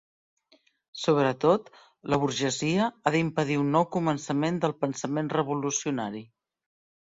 [1.01, 1.67] Sobretot,
[2.15, 6.27] la burgesia ha d'impedir un nou començament del pensament revolucionari.